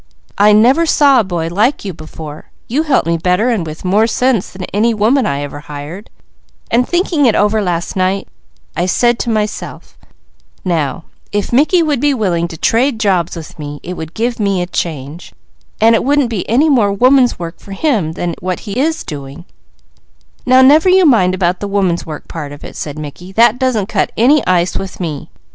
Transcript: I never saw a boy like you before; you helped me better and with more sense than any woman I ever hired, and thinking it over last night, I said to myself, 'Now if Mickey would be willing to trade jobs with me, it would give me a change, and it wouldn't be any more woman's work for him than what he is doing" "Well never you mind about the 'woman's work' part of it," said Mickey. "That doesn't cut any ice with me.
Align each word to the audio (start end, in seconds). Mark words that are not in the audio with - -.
I 0.39 0.51
never 0.51 0.87
saw 0.87 1.19
a 1.19 1.23
boy 1.23 1.49
like 1.49 1.85
you 1.85 1.93
before; 1.93 2.45
you 2.67 2.81
helped 2.81 3.05
me 3.07 3.17
better 3.17 3.49
and 3.49 3.63
with 3.67 3.85
more 3.85 4.07
sense 4.07 4.49
than 4.49 4.63
any 4.73 4.95
woman 4.95 5.27
I 5.27 5.41
ever 5.43 5.59
hired, 5.59 6.09
and 6.71 6.89
thinking 6.89 7.27
it 7.27 7.35
over 7.35 7.61
last 7.61 7.95
night, 7.95 8.27
I 8.75 8.87
said 8.87 9.19
to 9.19 9.29
myself, 9.29 9.95
'Now 10.65 11.03
if 11.31 11.53
Mickey 11.53 11.83
would 11.83 11.99
be 11.99 12.15
willing 12.15 12.47
to 12.47 12.57
trade 12.57 12.99
jobs 12.99 13.35
with 13.35 13.59
me, 13.59 13.79
it 13.83 13.93
would 13.93 14.15
give 14.15 14.39
me 14.39 14.63
a 14.63 14.65
change, 14.65 15.33
and 15.79 15.93
it 15.93 16.03
wouldn't 16.03 16.31
be 16.31 16.49
any 16.49 16.67
more 16.67 16.91
woman's 16.91 17.37
work 17.37 17.59
for 17.59 17.73
him 17.73 18.13
than 18.13 18.33
what 18.39 18.61
he 18.61 18.79
is 18.79 19.03
doing" 19.03 19.45
"Well 20.47 20.63
never 20.63 20.89
you 20.89 21.05
mind 21.05 21.35
about 21.35 21.59
the 21.59 21.67
'woman's 21.67 22.07
work' 22.07 22.27
part 22.27 22.51
of 22.51 22.63
it," 22.63 22.75
said 22.75 22.97
Mickey. 22.97 23.31
"That 23.33 23.59
doesn't 23.59 23.85
cut 23.85 24.11
any 24.17 24.43
ice 24.47 24.75
with 24.77 24.99
me. 24.99 25.29